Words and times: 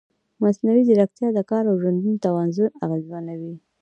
مصنوعي 0.41 0.81
ځیرکتیا 0.87 1.27
د 1.33 1.39
کار 1.49 1.63
او 1.69 1.75
ژوند 1.81 2.05
توازن 2.25 2.69
اغېزمنوي. 2.85 3.53